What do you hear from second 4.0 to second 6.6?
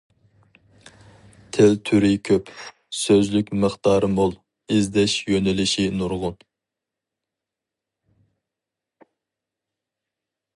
مول، ئىزدەش يۆنىلىشى نۇرغۇن.